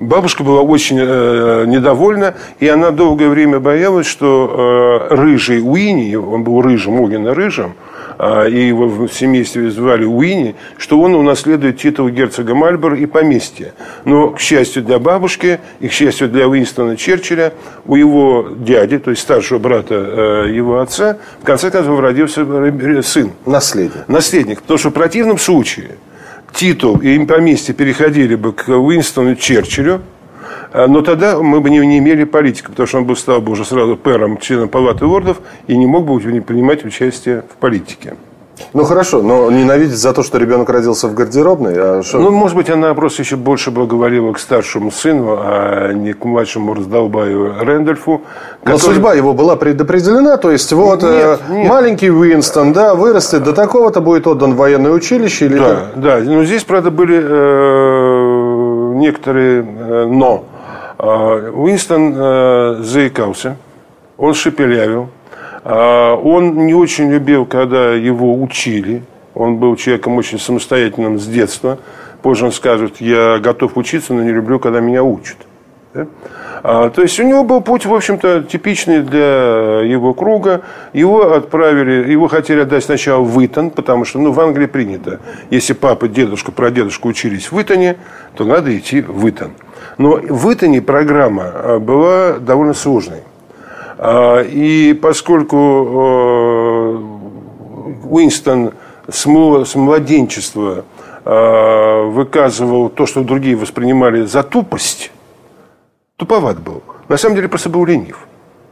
Бабушка 0.00 0.42
была 0.42 0.62
очень 0.62 0.98
э, 0.98 1.64
недовольна, 1.66 2.34
и 2.58 2.66
она 2.66 2.90
долгое 2.90 3.28
время 3.28 3.60
боялась, 3.60 4.06
что 4.06 5.08
э, 5.10 5.14
рыжий 5.14 5.60
Уинни, 5.60 6.14
он 6.14 6.42
был 6.42 6.62
рыжим, 6.62 6.98
огненно 7.00 7.34
рыжим, 7.34 7.74
и 8.48 8.66
его 8.68 8.86
в 8.86 9.08
семействе 9.08 9.70
звали 9.70 10.04
Уинни, 10.04 10.54
что 10.76 11.00
он 11.00 11.14
унаследует 11.14 11.78
титул 11.78 12.10
герцога 12.10 12.54
Мальборо 12.54 12.96
и 12.96 13.06
поместье. 13.06 13.72
Но, 14.04 14.30
к 14.30 14.40
счастью 14.40 14.82
для 14.82 14.98
бабушки 14.98 15.60
и, 15.80 15.88
к 15.88 15.92
счастью 15.92 16.28
для 16.28 16.46
Уинстона 16.46 16.96
Черчилля, 16.96 17.54
у 17.86 17.96
его 17.96 18.48
дяди, 18.54 18.98
то 18.98 19.10
есть 19.10 19.22
старшего 19.22 19.58
брата 19.58 19.94
э, 19.94 20.50
его 20.52 20.80
отца, 20.80 21.16
в 21.40 21.44
конце 21.44 21.70
концов 21.70 21.98
родился 22.00 22.44
сын. 23.02 23.32
Наследник. 23.46 24.08
Наследник. 24.08 24.60
Потому 24.60 24.78
что 24.78 24.90
в 24.90 24.92
противном 24.92 25.38
случае 25.38 25.92
титул 26.52 26.98
и 26.98 27.24
поместье 27.24 27.74
переходили 27.74 28.34
бы 28.34 28.52
к 28.52 28.68
Уинстону 28.68 29.34
Черчиллю, 29.34 29.94
А, 29.94 30.19
но 30.72 31.02
тогда 31.02 31.38
мы 31.38 31.60
бы 31.60 31.70
не, 31.70 31.78
не 31.78 31.98
имели 31.98 32.24
политика, 32.24 32.70
потому 32.70 32.86
что 32.86 32.98
он 32.98 33.04
бы 33.04 33.16
стал 33.16 33.40
бы 33.40 33.52
уже 33.52 33.64
сразу 33.64 33.96
пэром, 33.96 34.38
членом 34.38 34.68
палаты 34.68 35.04
лордов 35.04 35.40
и 35.66 35.76
не 35.76 35.86
мог 35.86 36.06
бы 36.06 36.18
принимать 36.18 36.84
участие 36.84 37.42
в 37.50 37.56
политике. 37.56 38.14
Ну 38.72 38.84
хорошо, 38.84 39.22
но 39.22 39.50
ненавидеть 39.50 39.96
за 39.96 40.12
то, 40.12 40.22
что 40.22 40.38
ребенок 40.38 40.68
родился 40.68 41.08
в 41.08 41.14
гардеробной, 41.14 41.74
а 41.76 42.02
что? 42.02 42.18
Ну, 42.18 42.30
может 42.30 42.56
быть, 42.56 42.70
она 42.70 42.94
просто 42.94 43.22
еще 43.22 43.36
больше 43.36 43.70
благоволила 43.70 44.32
к 44.32 44.38
старшему 44.38 44.90
сыну, 44.90 45.36
а 45.38 45.92
не 45.92 46.12
к 46.12 46.24
младшему 46.24 46.74
раздолбаю 46.74 47.54
Рэндольфу. 47.60 48.22
Который... 48.62 48.72
Но 48.72 48.78
судьба 48.78 49.14
его 49.14 49.32
была 49.32 49.56
предопределена, 49.56 50.36
то 50.36 50.50
есть 50.50 50.72
вот 50.72 51.02
нет, 51.02 51.12
э, 51.12 51.38
нет. 51.50 51.68
маленький 51.68 52.10
Уинстон, 52.10 52.72
да, 52.72 52.94
вырастет 52.94 53.42
до 53.42 53.52
такого-то, 53.52 54.00
будет 54.00 54.26
отдан 54.26 54.54
в 54.54 54.56
военное 54.56 54.92
училище 54.92 55.46
или 55.46 55.58
Да, 55.58 55.86
да, 55.96 56.18
но 56.18 56.44
здесь, 56.44 56.64
правда, 56.64 56.90
были 56.90 57.18
э, 57.20 58.92
некоторые 58.94 59.62
э, 59.62 60.06
но. 60.06 60.44
Э, 61.02 61.50
Уинстон 61.54 62.14
э, 62.14 62.76
заикался, 62.82 63.56
он 64.18 64.34
шепелявил, 64.34 65.08
а, 65.62 66.14
он 66.14 66.66
не 66.66 66.74
очень 66.74 67.10
любил, 67.10 67.46
когда 67.46 67.92
его 67.92 68.40
учили. 68.40 69.02
Он 69.34 69.56
был 69.56 69.76
человеком 69.76 70.16
очень 70.16 70.38
самостоятельным 70.38 71.18
с 71.18 71.26
детства. 71.26 71.78
Позже 72.22 72.46
он 72.46 72.52
скажет, 72.52 73.00
я 73.00 73.38
готов 73.38 73.76
учиться, 73.76 74.12
но 74.12 74.22
не 74.22 74.32
люблю, 74.32 74.58
когда 74.58 74.80
меня 74.80 75.02
учат. 75.02 75.36
А, 76.62 76.90
то 76.90 77.02
есть 77.02 77.18
у 77.18 77.22
него 77.22 77.44
был 77.44 77.62
путь, 77.62 77.86
в 77.86 77.94
общем-то, 77.94 78.42
типичный 78.42 79.00
для 79.00 79.80
его 79.80 80.12
круга. 80.12 80.62
Его 80.92 81.34
отправили, 81.34 82.10
его 82.10 82.28
хотели 82.28 82.60
отдать 82.60 82.84
сначала 82.84 83.22
в 83.22 83.44
Итон, 83.44 83.70
потому 83.70 84.04
что 84.04 84.18
ну, 84.18 84.32
в 84.32 84.40
Англии 84.40 84.66
принято. 84.66 85.20
Если 85.50 85.72
папа, 85.72 86.08
дедушка, 86.08 86.52
прадедушка 86.52 87.06
учились 87.06 87.50
в 87.50 87.60
Итоне, 87.60 87.96
то 88.34 88.44
надо 88.44 88.76
идти 88.76 89.00
в 89.00 89.28
Итон. 89.28 89.52
Но 89.98 90.16
в 90.16 90.52
Итоне 90.52 90.82
программа 90.82 91.44
а, 91.44 91.78
была 91.78 92.38
довольно 92.38 92.74
сложной. 92.74 93.22
А, 93.98 94.40
и 94.42 94.94
поскольку 94.94 95.56
э, 95.56 96.98
Уинстон 98.08 98.72
с 99.08 99.26
младенчества 99.26 100.84
а, 101.24 102.04
выказывал 102.04 102.88
то, 102.88 103.06
что 103.06 103.22
другие 103.22 103.56
воспринимали 103.56 104.22
за 104.22 104.42
тупость, 104.42 105.12
туповат 106.16 106.60
был. 106.60 106.82
На 107.08 107.16
самом 107.16 107.36
деле 107.36 107.48
просто 107.48 107.68
был 107.68 107.84
ленив 107.84 108.26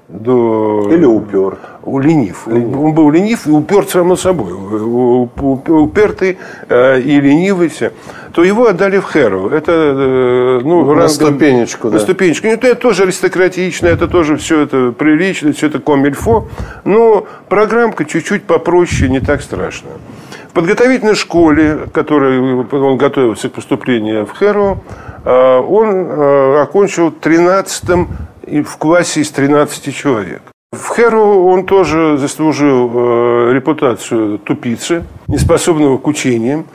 до... 0.08 0.88
Или 0.90 1.04
упер. 1.04 1.58
Ленив. 1.84 2.46
ленив. 2.46 2.78
Он 2.78 2.94
был 2.94 3.10
ленив 3.10 3.46
и 3.46 3.50
уперт 3.50 3.90
само 3.90 4.16
собой. 4.16 4.52
Упертый 4.52 6.38
э, 6.68 7.00
и 7.00 7.20
ленивый. 7.20 7.70
То 8.32 8.42
его 8.42 8.66
отдали 8.66 8.98
в 8.98 9.04
Хэру. 9.04 9.50
Это, 9.50 9.72
э, 9.72 10.60
ну, 10.64 10.84
на 10.86 10.94
ранг... 10.94 11.10
ступенечку. 11.10 11.88
На 11.88 11.94
да. 11.94 11.98
ступенечку. 11.98 12.46
Ну, 12.46 12.54
это 12.54 12.74
тоже 12.74 13.02
аристократично, 13.02 13.86
это 13.86 14.08
тоже 14.08 14.38
все 14.38 14.62
это 14.62 14.92
прилично, 14.92 15.52
все 15.52 15.66
это 15.66 15.78
комильфо. 15.78 16.46
Но 16.84 17.26
программка 17.50 18.06
чуть-чуть 18.06 18.44
попроще, 18.44 19.10
не 19.10 19.20
так 19.20 19.42
страшно. 19.42 19.90
В 20.48 20.52
подготовительной 20.54 21.16
школе, 21.16 21.74
в 21.86 21.90
которой 21.90 22.40
он 22.40 22.96
готовился 22.96 23.50
к 23.50 23.52
поступлению 23.52 24.24
в 24.24 24.32
Хэру, 24.32 24.82
э, 25.24 25.58
он 25.58 26.60
окончил 26.62 27.08
13-м 27.08 28.08
и 28.48 28.62
в 28.62 28.76
классе 28.76 29.20
из 29.20 29.30
13 29.30 29.94
человек. 29.94 30.42
В 30.72 30.88
Хэру 30.88 31.46
он 31.46 31.64
тоже 31.64 32.18
заслужил 32.18 32.90
э, 32.92 33.52
репутацию 33.54 34.38
тупицы, 34.38 35.04
неспособного 35.26 35.96
к 35.96 36.06
учениям, 36.06 36.66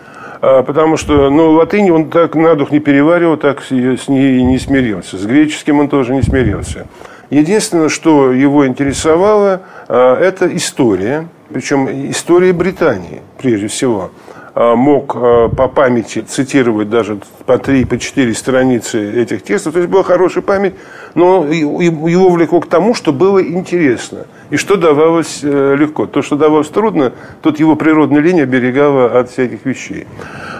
э, 0.41 0.63
потому 0.63 0.97
что 0.97 1.29
ну, 1.29 1.51
латынь 1.51 1.91
он 1.91 2.09
так 2.09 2.33
на 2.35 2.55
дух 2.55 2.71
не 2.71 2.79
переваривал, 2.79 3.37
так 3.37 3.61
с 3.61 3.69
ней 3.69 4.43
не 4.43 4.57
смирился. 4.57 5.17
С 5.17 5.25
греческим 5.25 5.79
он 5.79 5.89
тоже 5.89 6.15
не 6.15 6.23
смирился. 6.23 6.87
Единственное, 7.29 7.89
что 7.89 8.31
его 8.31 8.65
интересовало, 8.65 9.61
э, 9.87 10.15
это 10.21 10.55
история, 10.55 11.27
причем 11.51 11.87
история 12.09 12.51
Британии, 12.51 13.21
прежде 13.37 13.67
всего. 13.67 14.09
Э, 14.55 14.75
мог 14.75 15.15
э, 15.15 15.49
по 15.57 15.67
памяти 15.67 16.19
цитировать 16.19 16.87
даже 16.87 17.17
по 17.47 17.57
три, 17.57 17.85
по 17.85 17.97
четыре 17.97 18.35
страницы 18.35 19.19
этих 19.19 19.41
текстов. 19.41 19.73
То 19.73 19.79
есть 19.79 19.89
была 19.89 20.03
хорошая 20.03 20.43
память, 20.43 20.75
но 21.15 21.43
его 21.45 22.29
влекло 22.29 22.59
к 22.59 22.67
тому, 22.67 22.93
что 22.93 23.11
было 23.11 23.43
интересно. 23.43 24.27
И 24.51 24.57
что 24.57 24.75
давалось 24.75 25.39
э, 25.41 25.75
легко. 25.75 26.05
То, 26.05 26.21
что 26.21 26.35
давалось 26.35 26.69
трудно, 26.69 27.13
тут 27.41 27.59
его 27.59 27.75
природная 27.75 28.21
линия 28.21 28.43
оберегала 28.43 29.19
от 29.19 29.31
всяких 29.31 29.65
вещей. 29.65 30.05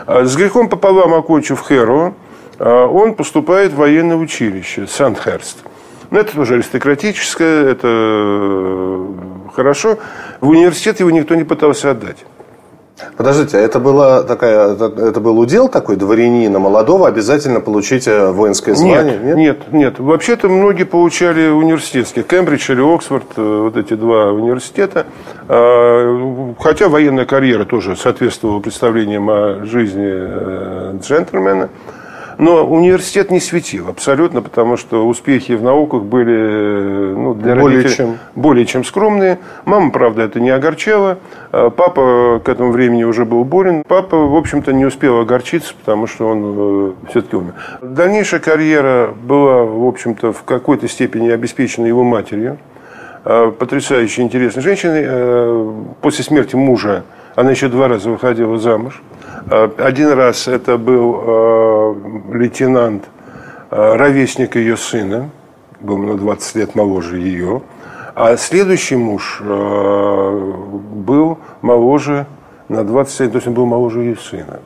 А 0.07 0.25
с 0.25 0.35
грехом 0.35 0.69
пополам 0.69 1.13
окончив 1.13 1.59
Хэро, 1.59 2.15
он 2.59 3.13
поступает 3.15 3.73
в 3.73 3.77
военное 3.77 4.15
училище 4.15 4.87
Сандхерст. 4.87 5.63
Ну, 6.09 6.19
это 6.19 6.33
тоже 6.33 6.55
аристократическое, 6.55 7.65
это 7.71 9.07
хорошо. 9.55 9.97
В 10.39 10.49
университет 10.49 10.99
его 10.99 11.09
никто 11.11 11.35
не 11.35 11.43
пытался 11.43 11.91
отдать. 11.91 12.17
Подождите, 13.17 13.57
это, 13.57 13.79
была 13.79 14.23
такая, 14.23 14.73
это, 14.73 14.85
это 14.85 15.19
был 15.19 15.39
удел 15.39 15.67
такой 15.67 15.95
дворянина 15.95 16.59
молодого 16.59 17.07
обязательно 17.07 17.59
получить 17.59 18.07
э, 18.07 18.31
воинское 18.31 18.75
звание? 18.75 19.17
Нет, 19.17 19.23
нет, 19.23 19.35
нет. 19.35 19.73
нет. 19.73 19.99
Вообще-то 19.99 20.47
многие 20.47 20.83
получали 20.83 21.47
университетские. 21.47 22.23
Кембридж 22.23 22.71
или 22.71 22.81
Оксфорд, 22.81 23.25
э, 23.35 23.61
вот 23.63 23.77
эти 23.77 23.95
два 23.95 24.31
университета. 24.31 25.07
А, 25.47 26.53
хотя 26.59 26.87
военная 26.87 27.25
карьера 27.25 27.65
тоже 27.65 27.95
соответствовала 27.95 28.59
представлениям 28.59 29.27
о 29.29 29.65
жизни 29.65 30.07
э, 30.07 30.97
джентльмена. 31.01 31.69
Но 32.37 32.65
университет 32.65 33.31
не 33.31 33.39
светил 33.39 33.89
абсолютно, 33.89 34.41
потому 34.41 34.77
что 34.77 35.07
успехи 35.07 35.53
в 35.53 35.63
науках 35.63 36.03
были 36.03 37.13
ну, 37.13 37.33
для 37.33 37.55
более 37.55 37.77
родителей 37.77 37.95
чем. 37.95 38.17
более 38.35 38.65
чем 38.65 38.83
скромные. 38.83 39.39
Мама, 39.65 39.91
правда, 39.91 40.23
это 40.23 40.39
не 40.39 40.49
огорчала. 40.49 41.19
А 41.51 41.69
папа 41.69 42.41
к 42.43 42.49
этому 42.49 42.71
времени 42.71 43.03
уже 43.03 43.25
был 43.25 43.43
болен. 43.43 43.83
Папа, 43.87 44.17
в 44.17 44.35
общем-то, 44.35 44.73
не 44.73 44.85
успел 44.85 45.19
огорчиться, 45.19 45.73
потому 45.77 46.07
что 46.07 46.27
он 46.27 46.55
э, 46.57 46.91
все-таки 47.09 47.35
умер. 47.35 47.53
Дальнейшая 47.81 48.39
карьера 48.39 49.13
была, 49.23 49.63
в 49.63 49.85
общем-то, 49.85 50.33
в 50.33 50.43
какой-то 50.43 50.87
степени 50.87 51.29
обеспечена 51.29 51.85
его 51.85 52.03
матерью. 52.03 52.57
А, 53.25 53.51
потрясающе 53.51 54.21
интересной 54.21 54.63
женщиной. 54.63 55.03
Э, 55.05 55.73
после 56.01 56.23
смерти 56.23 56.55
мужа 56.55 57.03
она 57.35 57.51
еще 57.51 57.67
два 57.67 57.87
раза 57.87 58.09
выходила 58.09 58.57
замуж. 58.57 59.01
Э, 59.49 59.69
один 59.77 60.11
раз 60.11 60.47
это 60.47 60.77
был 60.77 61.21
э, 61.21 61.95
лейтенант, 62.33 63.09
э, 63.71 63.95
ровесник 63.95 64.55
ее 64.55 64.77
сына, 64.77 65.29
был 65.81 65.97
на 65.97 66.15
20 66.15 66.55
лет 66.55 66.75
моложе 66.75 67.19
ее. 67.19 67.61
А 68.15 68.37
следующий 68.37 68.95
муж 68.95 69.41
был 69.41 71.39
моложе 71.63 72.27
на 72.69 72.83
20 72.83 73.19
лет, 73.21 73.31
то 73.31 73.37
есть 73.37 73.47
он 73.47 73.55
был 73.55 73.65
моложе 73.65 74.01
ее 74.01 74.15
сына. 74.15 74.59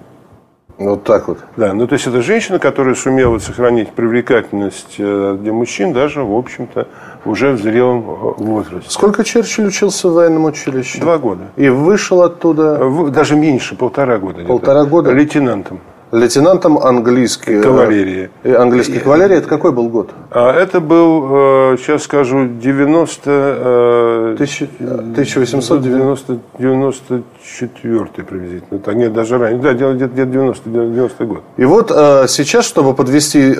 Вот 0.77 1.03
так 1.03 1.27
вот. 1.27 1.39
Да, 1.55 1.73
ну 1.73 1.87
то 1.87 1.93
есть 1.93 2.05
это 2.05 2.21
женщина, 2.21 2.59
которая 2.59 2.93
сумела 2.93 3.39
сохранить 3.39 3.89
привлекательность 3.93 4.97
для 4.97 5.51
мужчин 5.51 5.91
даже, 5.91 6.23
в 6.23 6.35
общем-то, 6.35 6.87
уже 7.25 7.53
в 7.53 7.61
зрелом 7.61 8.01
возрасте. 8.01 8.89
Сколько 8.89 9.23
Черчилль 9.23 9.67
учился 9.67 10.07
в 10.09 10.13
военном 10.13 10.45
училище? 10.45 10.99
Два 10.99 11.17
года. 11.17 11.45
И 11.55 11.69
вышел 11.69 12.21
оттуда? 12.21 13.09
Даже 13.09 13.35
меньше, 13.35 13.75
полтора 13.75 14.19
года. 14.19 14.43
Полтора 14.45 14.85
года? 14.85 15.11
Лейтенантом. 15.11 15.79
Лейтенантом 16.11 16.77
английской 16.77 17.59
э, 17.59 17.61
кавалерии. 17.61 18.29
И 18.43 18.51
английской 18.51 18.99
кавалерии. 18.99 19.37
Это 19.37 19.47
какой 19.47 19.71
был 19.71 19.89
год? 19.89 20.11
А 20.31 20.53
это 20.53 20.79
был, 20.79 21.73
э, 21.73 21.77
сейчас 21.77 22.03
скажу, 22.03 22.47
90... 22.47 24.33
1890... 24.35 26.39
94 26.59 28.23
приблизительно. 28.23 28.79
Так, 28.79 28.95
нет, 28.95 29.13
даже 29.13 29.37
ранее. 29.37 29.61
Да, 29.61 29.73
где-то 29.73 30.25
90, 30.25 30.69
90 30.69 31.25
год. 31.25 31.41
И 31.57 31.65
вот 31.65 31.91
э, 31.93 32.25
сейчас, 32.27 32.65
чтобы 32.65 32.93
подвести 32.93 33.55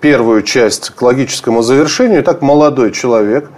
первую 0.00 0.42
часть 0.42 0.90
к 0.90 1.02
логическому 1.02 1.62
завершению. 1.62 2.20
Итак, 2.20 2.42
молодой 2.42 2.92
человек, 2.92 3.50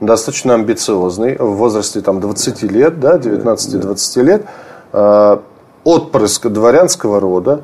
достаточно 0.00 0.54
амбициозный, 0.54 1.36
в 1.36 1.56
возрасте 1.56 2.00
там, 2.00 2.20
20 2.20 2.62
лет, 2.70 3.00
да, 3.00 3.16
19-20 3.16 4.22
лет, 4.22 4.46
э, 4.92 5.38
отпрыск 5.84 6.48
дворянского 6.48 7.20
рода, 7.20 7.62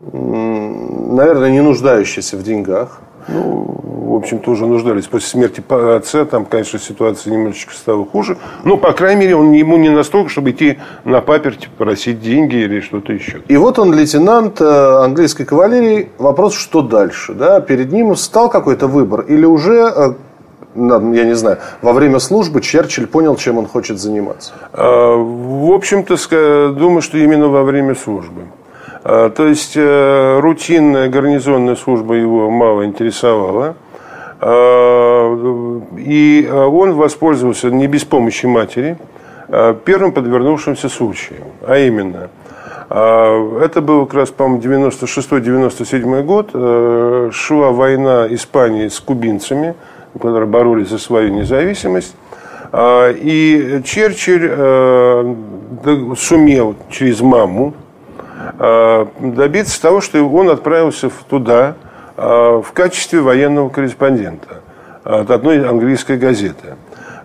наверное, 0.00 1.50
не 1.50 1.60
нуждающийся 1.60 2.36
в 2.36 2.42
деньгах, 2.42 3.00
ну, 3.28 3.80
в 4.14 4.14
общем, 4.14 4.38
тоже 4.38 4.66
нуждались. 4.66 5.06
После 5.06 5.28
смерти 5.28 5.62
отца 5.68 6.24
там, 6.24 6.44
конечно, 6.44 6.78
ситуация 6.78 7.32
немножечко 7.32 7.72
стала 7.72 8.04
хуже. 8.04 8.36
Но, 8.64 8.76
по 8.76 8.92
крайней 8.92 9.22
мере, 9.22 9.36
он 9.36 9.52
ему 9.52 9.76
не 9.76 9.88
настолько, 9.88 10.28
чтобы 10.28 10.50
идти 10.50 10.78
на 11.04 11.20
паперть, 11.20 11.68
просить 11.78 12.20
деньги 12.20 12.56
или 12.56 12.80
что-то 12.80 13.12
еще. 13.12 13.40
И 13.48 13.56
вот 13.56 13.78
он 13.78 13.94
лейтенант 13.94 14.60
э, 14.60 14.64
английской 14.64 15.44
кавалерии. 15.44 16.10
Вопрос, 16.18 16.54
что 16.54 16.82
дальше? 16.82 17.34
Да? 17.34 17.60
Перед 17.60 17.92
ним 17.92 18.14
стал 18.14 18.50
какой-то 18.50 18.88
выбор? 18.88 19.22
Или 19.22 19.46
уже 19.46 19.90
э, 19.96 20.14
я 20.74 21.24
не 21.24 21.34
знаю, 21.34 21.58
во 21.82 21.92
время 21.92 22.18
службы 22.18 22.60
Черчилль 22.60 23.06
понял, 23.06 23.36
чем 23.36 23.58
он 23.58 23.66
хочет 23.66 23.98
заниматься? 23.98 24.52
А, 24.72 25.16
в 25.16 25.72
общем-то, 25.72 26.16
думаю, 26.72 27.02
что 27.02 27.18
именно 27.18 27.48
во 27.48 27.62
время 27.62 27.94
службы. 27.94 28.42
То 29.02 29.46
есть 29.46 29.76
рутинная 29.76 31.08
гарнизонная 31.10 31.76
служба 31.76 32.14
его 32.14 32.50
мало 32.50 32.84
интересовала. 32.86 33.74
И 35.98 36.50
он 36.52 36.92
воспользовался 36.94 37.70
не 37.70 37.86
без 37.86 38.04
помощи 38.04 38.46
матери 38.46 38.96
первым 39.84 40.12
подвернувшимся 40.12 40.88
случаем. 40.88 41.44
А 41.66 41.76
именно, 41.78 42.28
это 42.88 43.80
был 43.80 44.06
как 44.06 44.14
раз, 44.14 44.30
по-моему, 44.30 44.62
96-97 44.88 46.22
год. 46.22 46.50
Шла 47.34 47.70
война 47.72 48.26
Испании 48.30 48.88
с 48.88 49.00
кубинцами, 49.00 49.74
которые 50.14 50.46
боролись 50.46 50.88
за 50.88 50.98
свою 50.98 51.30
независимость. 51.30 52.14
И 52.76 53.82
Черчилль 53.84 54.48
сумел 56.16 56.74
через 56.90 57.20
маму 57.20 57.74
добиться 59.20 59.80
того, 59.80 60.00
что 60.00 60.26
он 60.28 60.50
отправился 60.50 61.08
туда, 61.28 61.76
Э, 62.16 62.62
в 62.64 62.72
качестве 62.72 63.20
военного 63.20 63.68
корреспондента 63.70 64.60
от 65.02 65.30
одной 65.30 65.68
английской 65.68 66.16
газеты. 66.16 66.76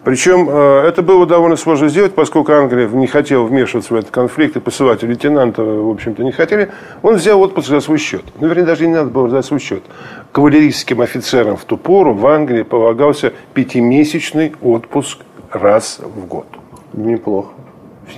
Причем 0.03 0.49
э, 0.49 0.83
это 0.87 1.01
было 1.01 1.25
довольно 1.25 1.57
сложно 1.57 1.89
сделать, 1.89 2.13
поскольку 2.13 2.51
Англия 2.53 2.87
не 2.87 3.07
хотела 3.07 3.43
вмешиваться 3.43 3.93
в 3.93 3.97
этот 3.97 4.11
конфликт 4.11 4.55
и 4.55 4.59
посылать 4.59 5.03
лейтенанта, 5.03 5.61
в 5.63 5.89
общем-то, 5.89 6.23
не 6.23 6.31
хотели. 6.31 6.71
Он 7.01 7.15
взял 7.15 7.39
отпуск 7.41 7.67
за 7.67 7.81
свой 7.81 7.97
счет. 7.97 8.23
Ну, 8.39 8.47
вернее, 8.47 8.63
даже 8.63 8.87
не 8.87 8.93
надо 8.93 9.09
было 9.09 9.29
за 9.29 9.41
свой 9.41 9.59
счет. 9.59 9.83
Кавалерийским 10.31 11.01
офицерам 11.01 11.57
в 11.57 11.65
ту 11.65 11.77
пору 11.77 12.13
в 12.13 12.25
Англии 12.27 12.63
полагался 12.63 13.33
пятимесячный 13.53 14.53
отпуск 14.61 15.19
раз 15.51 15.99
в 15.99 16.25
год. 16.25 16.47
Неплохо. 16.93 17.49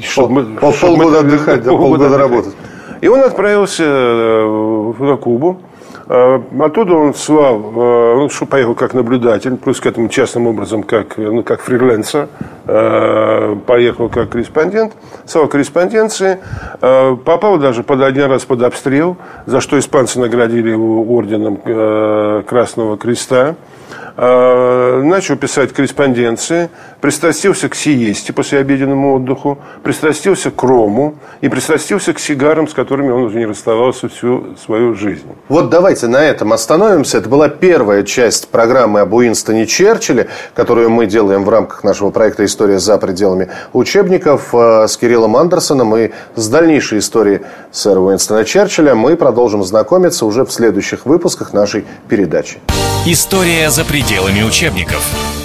Чтобы, 0.02 0.46
Пол, 0.46 0.74
чтобы 0.74 0.98
полгода 0.98 1.20
отдыхать, 1.20 1.64
да, 1.64 1.72
полгода, 1.72 2.04
полгода 2.04 2.18
работать. 2.18 2.56
И 3.02 3.08
он 3.08 3.22
отправился 3.22 3.84
э, 3.84 4.94
на 5.00 5.18
Кубу. 5.18 5.60
А, 6.14 6.44
оттуда 6.60 6.94
он 6.96 7.14
слал, 7.14 7.72
а, 7.74 8.16
он 8.18 8.30
поехал 8.50 8.76
как 8.76 8.94
наблюдатель, 8.94 9.56
плюс 9.56 9.80
к 9.80 9.86
этому 9.86 10.10
частным 10.10 10.46
образом 10.46 10.84
как, 10.84 11.16
ну, 11.16 11.42
как 11.42 11.62
фрилансер, 11.62 12.28
а, 12.68 13.56
поехал 13.66 14.10
как 14.10 14.32
корреспондент, 14.32 14.92
слал 15.26 15.48
корреспонденции, 15.48 16.40
попал 16.82 17.58
даже 17.60 17.84
под 17.84 18.02
один 18.02 18.26
раз 18.26 18.44
под 18.44 18.62
обстрел, 18.64 19.16
за 19.46 19.62
что 19.62 19.80
испанцы 19.80 20.20
наградили 20.20 20.72
его 20.72 21.02
орденом 21.02 21.56
Красного 22.44 22.98
Креста. 22.98 23.56
А, 24.18 25.02
начал 25.02 25.36
писать 25.36 25.74
корреспонденции, 25.74 26.70
пристрастился 27.00 27.70
к 27.70 27.76
сиесте 27.76 28.34
после 28.34 28.60
обеденному 28.60 29.16
отдыху, 29.16 29.58
пристрастился 29.84 30.52
к 30.52 30.64
рому 30.64 31.16
и 31.42 31.50
пристрастился 31.50 32.14
к 32.14 32.20
сигарам, 32.20 32.68
с 32.68 32.74
которыми 32.74 33.12
он 33.12 33.24
уже 33.24 33.40
не 33.40 33.46
расставался 33.46 34.10
всю 34.10 34.56
свою 34.64 34.94
жизнь. 34.96 35.26
Вот 35.50 35.70
давайте 35.70 36.08
на 36.08 36.24
этом 36.24 36.54
остановимся. 36.54 37.18
Это 37.18 37.30
была 37.30 37.50
первая 37.50 38.04
часть 38.04 38.50
программы 38.50 39.00
об 39.00 39.14
Уинстоне 39.14 39.66
Черчилле, 39.66 40.28
которую 40.54 40.90
мы 40.90 41.06
делаем 41.06 41.44
в 41.44 41.50
рамках 41.50 41.84
нашего 41.84 42.12
проекта 42.12 42.46
«История 42.46 42.80
за 42.80 42.98
пределами 42.98 43.50
учебников» 43.74 44.54
а, 44.54 44.88
с 44.88 44.98
Кириллом 44.98 45.38
Андерсоном 45.38 45.96
и 45.96 46.12
с 46.36 46.48
дальнейшей 46.48 47.00
историей 47.00 47.42
сэра 47.72 48.00
Уинстона 48.00 48.46
Черчилля 48.46 48.96
мы 48.96 49.16
продолжим 49.16 49.64
знакомиться 49.64 50.26
уже 50.26 50.46
в 50.46 50.52
следующих 50.52 51.06
выпусках 51.06 51.54
нашей 51.54 51.86
передачи. 52.10 52.60
История 53.06 53.70
за 53.70 53.84
пределами 54.02 54.42
учебников. 54.42 55.41